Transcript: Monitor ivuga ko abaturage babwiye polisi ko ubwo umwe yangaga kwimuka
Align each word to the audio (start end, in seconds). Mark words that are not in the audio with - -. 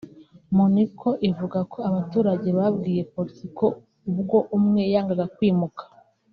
Monitor 0.57 1.13
ivuga 1.29 1.59
ko 1.71 1.77
abaturage 1.89 2.49
babwiye 2.57 3.01
polisi 3.13 3.45
ko 3.57 3.67
ubwo 4.11 4.37
umwe 4.57 4.81
yangaga 4.93 5.25
kwimuka 5.35 5.83